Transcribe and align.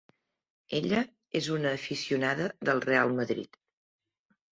Ella 0.77 1.01
és 1.39 1.49
una 1.55 1.73
aficionada 1.79 2.47
del 2.71 2.81
Real 2.87 3.13
Madrid. 3.21 3.61